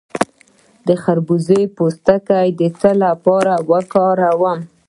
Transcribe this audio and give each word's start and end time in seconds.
د 0.87 0.89
خربوزې 1.03 1.61
پوستکی 1.77 2.47
د 2.59 2.61
څه 2.79 2.91
لپاره 3.03 3.53
وکاروم؟ 3.69 4.59